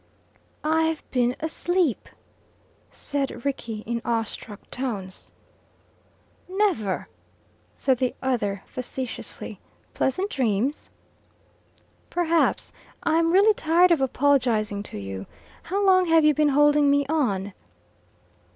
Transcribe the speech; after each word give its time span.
"I've 0.63 1.07
been 1.11 1.35
asleep!" 1.41 2.09
said 2.89 3.45
Rickie, 3.45 3.81
in 3.85 4.01
awestruck 4.03 4.67
tones. 4.71 5.31
"Never!" 6.49 7.07
said 7.75 7.99
the 7.99 8.15
other 8.19 8.63
facetiously. 8.65 9.59
"Pleasant 9.93 10.31
dreams?" 10.31 10.89
"Perhaps 12.09 12.73
I'm 13.03 13.31
really 13.31 13.53
tired 13.53 13.91
of 13.91 14.01
apologizing 14.01 14.81
to 14.89 14.97
you. 14.97 15.27
How 15.61 15.85
long 15.85 16.05
have 16.05 16.25
you 16.25 16.33
been 16.33 16.49
holding 16.49 16.89
me 16.89 17.05
on?" 17.07 17.53